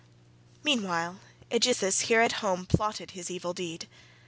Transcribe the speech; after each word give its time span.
Meanwhile 0.63 1.19
Aegisthus 1.51 1.99
here 2.07 2.21
at 2.21 2.31
home 2.41 2.65
plotted 2.65 3.11
his 3.11 3.29
evil 3.29 3.53
deed. 3.53 3.87